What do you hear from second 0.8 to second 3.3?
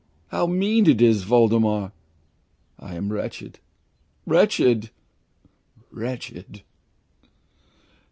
it all is, Voldemar. I am